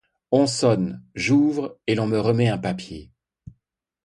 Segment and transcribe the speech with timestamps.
[0.31, 3.11] On sonne, j’ouvre, et l’on me remet un papier.